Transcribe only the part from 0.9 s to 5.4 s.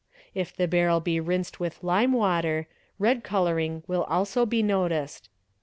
be rinsed with lime water,— red colouring will also be noticed.